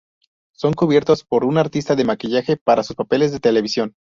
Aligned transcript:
Son 0.55 0.73
cubiertos 0.73 1.23
por 1.23 1.45
un 1.45 1.59
artista 1.59 1.95
de 1.95 2.05
maquillaje 2.05 2.57
para 2.57 2.81
sus 2.81 2.95
papeles 2.95 3.31
de 3.31 3.39
televisión. 3.39 3.93